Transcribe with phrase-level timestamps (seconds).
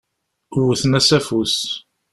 [0.55, 1.55] Wwten-as afus.